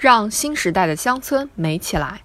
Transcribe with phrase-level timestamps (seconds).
[0.00, 2.22] 让新时代的乡村美起来。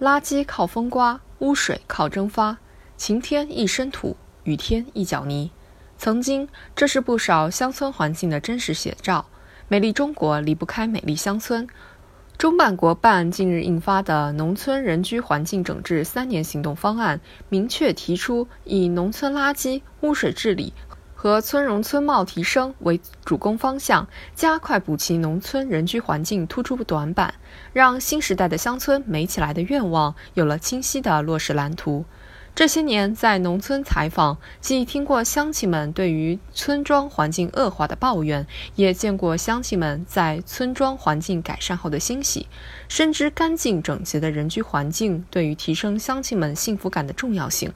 [0.00, 2.56] 垃圾靠风刮，污水靠蒸发，
[2.96, 5.50] 晴天一身土，雨天一脚泥。
[5.98, 9.26] 曾经，这是不少乡村环境的真实写照。
[9.68, 11.68] 美丽中国离不开美丽乡村。
[12.38, 17.18] 中办国办近日印发的《农村人居环境整治三年行动方案》，
[17.50, 20.72] 明确提出以农村垃圾、污水治理。
[21.22, 27.34] 和村容村貌提升为主攻方向，加快补齐农村人居环境突出短板，
[27.74, 32.06] 让新时代的乡村美起来的愿望有了清晰的落实蓝图。
[32.54, 42.46] 这些年在农村采访，既听过乡亲们对于村庄环境恶化的抱怨，也见过乡亲们在村庄环境改善后的欣喜，
[42.88, 47.74] 深知干净整洁的人居环境对于提升乡亲们幸福感的重要性。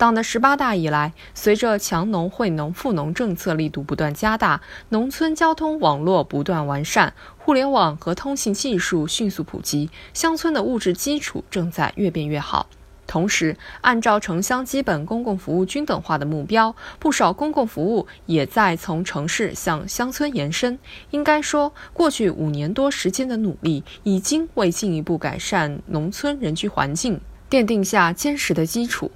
[0.00, 12.66] 党的十八大以来，随着强农惠农富农政策力度不断加大，农村交通网络不断完善，互联网和通信技术迅速普及，乡村的物质基础正在越变越好。
[13.06, 20.78] 同时，按照城乡基本公共服务均等化的目标，不少公共服务也在从城市向乡村延伸。
[21.10, 29.10] 应该说，过去五年多时间的努力，已经为进一步改善农村人居环境奠定下坚实的基础。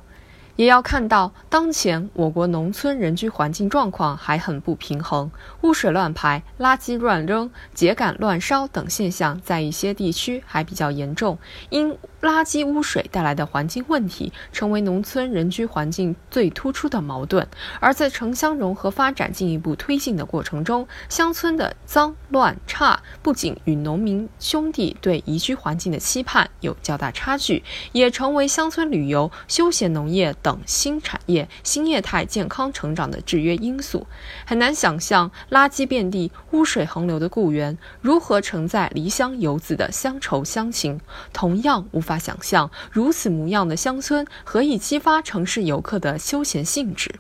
[0.57, 5.29] 也要看到，当前我国农村人居环境状况还很不平衡，
[5.63, 11.37] 污水乱排、垃圾乱扔、秸秆乱烧等现象在一些地区还比较严重。
[11.71, 17.47] 因垃圾污水带来的环境问题，成为农村人居环境最突出的矛盾。
[17.81, 30.33] 而在城乡融合发展进一步推进的过程中，乡村的脏乱差不仅与农民兄弟对宜居环境的期盼有较大差距，也成为乡村旅游、休闲农业。
[30.45, 34.07] 等新产业、新业态健康成长的制约因素，
[34.45, 41.01] 很难想象垃圾遍地、污水横流的故园如何承载离乡游子的乡愁乡情。
[41.33, 47.15] 同样无法想象如此模样的乡村何以激发城市游客的休闲兴致。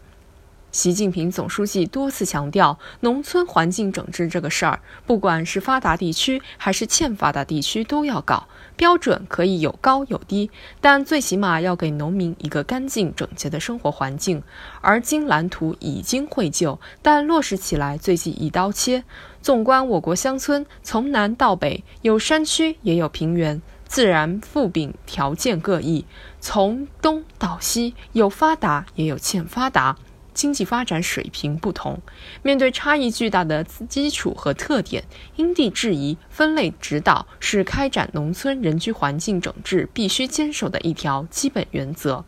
[0.74, 8.48] 习近平总书记多次强调，农村环境整治这个事儿，不管是发达地区还是欠发达地区都要搞。
[8.74, 14.42] 标准可以有高有低，但最起码要给农民一个干净整洁的生活环境。
[14.80, 19.04] 而今蓝图已经绘就，但落实起来最忌一刀切。
[19.40, 26.04] 纵观我国乡村，从南到北，有山区也有平原，自然富禀条件各异；
[26.40, 29.96] 从东到西，有发达也有欠发达。
[30.34, 31.98] 经济发展水平不同，
[32.42, 35.02] 面对差异巨大的基础和特点，
[35.36, 42.24] 因地制宜、分类指导是开展农村人居环境整治必须坚守的一条基本原则。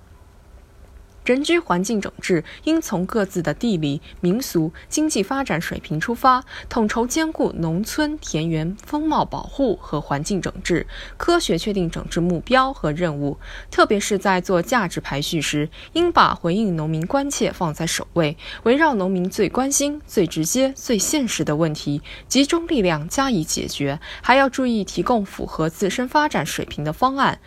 [1.26, 13.36] 人居环境整治应从各自的地理、民俗、经济发展水平出发，统筹兼顾农村田园风貌保护和环境整治，科学确定整治目标和任务。
[13.72, 23.98] 特别是在做价值排序时，应把回应农民关切放在首位，围绕农民最关心、最直接、最现实的问题，集中力量加以解决。
[24.22, 27.40] 还要注意提供符合自身发展水平的方案。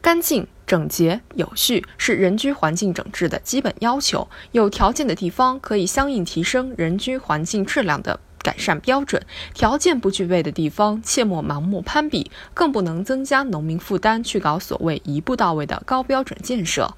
[0.00, 4.28] 干净、整洁、有序是人居环境整治的基本要求。
[4.52, 9.20] 有条件的地方可以相应提升人居环境质量的改善标准；
[9.52, 16.94] 条件不具备的地方，切莫盲目攀比，更不能增加农民负担去搞所谓一步到位的高标准建设。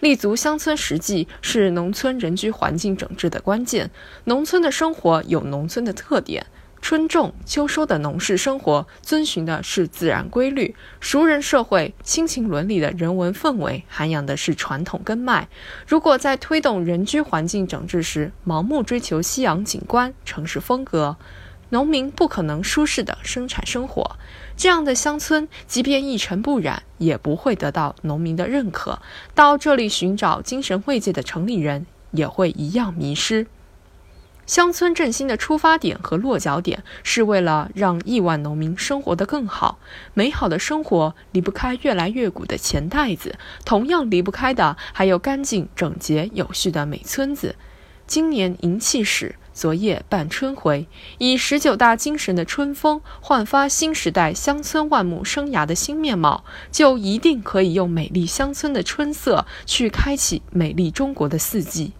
[0.00, 3.90] 立足乡村实际是农村人居环境整治的关键。
[4.24, 6.46] 农村的生活有农村的特点。
[6.82, 15.48] 春种秋收的农事生活，遵循的是自然规律；熟人社会、亲情伦理的人文氛围，涵养的是传统根脉。
[15.86, 21.16] 如果在推动人居环境整治时，盲目追求西洋景观、城市风格，
[21.70, 24.18] 农民不可能舒适的生产生活。
[24.56, 28.98] 这样的乡村，即便一尘不染，也不会得到农民的认可。
[29.36, 33.46] 到这里寻找精神慰藉的城里人，也会一样迷失。
[34.44, 39.78] 乡村振兴的出发点和落脚点，是为了让亿万农民生活得更好。
[40.14, 47.54] 美好的生活离不开越来越鼓的钱袋子，同样离不开的还有干净、整洁、有序的美村子。
[48.06, 50.86] 今年迎气始，昨夜伴春回，
[51.18, 61.92] 以十九大精神的春风，焕发新时代乡村万亩生涯的新面貌，就一定可以用美丽乡村的春色，去开启美丽中国的四季。